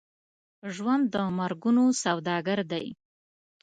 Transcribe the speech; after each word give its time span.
ژوند 0.75 1.03
د 1.13 1.15
مرګونو 1.37 1.83
سوداګر 2.03 2.59
دی. 2.71 2.87